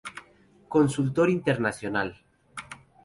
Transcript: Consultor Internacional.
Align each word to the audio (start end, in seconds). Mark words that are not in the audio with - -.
Consultor 0.75 1.29
Internacional. 1.29 2.15